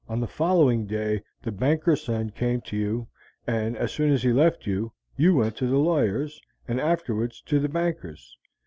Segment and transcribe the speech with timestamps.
[0.09, 3.07] On the following day the banker's son came to you,
[3.45, 7.59] and as soon as he left you, you went to the lawyer's, and afterwards to
[7.59, 8.35] the banker's.